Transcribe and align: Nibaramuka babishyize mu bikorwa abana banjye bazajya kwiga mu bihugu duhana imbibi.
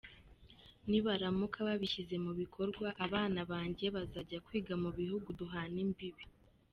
Nibaramuka 0.89 1.57
babishyize 1.67 2.15
mu 2.25 2.31
bikorwa 2.39 2.87
abana 3.05 3.41
banjye 3.51 3.85
bazajya 3.95 4.37
kwiga 4.45 4.73
mu 4.83 4.89
bihugu 4.99 5.27
duhana 5.39 5.79
imbibi. 5.85 6.23